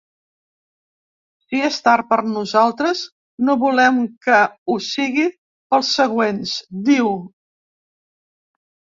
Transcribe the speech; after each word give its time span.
Si 1.41 1.57
és 1.65 1.75
tard 1.87 2.07
per 2.13 2.17
nosaltres, 2.29 3.03
no 3.49 3.55
volem 3.63 3.99
que 4.27 4.39
ho 4.73 4.77
sigui 4.85 5.27
pels 5.75 5.91
següents, 5.99 6.55
diu. 6.89 7.13